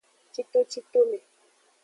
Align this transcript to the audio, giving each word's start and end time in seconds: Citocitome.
Citocitome. 0.33 1.19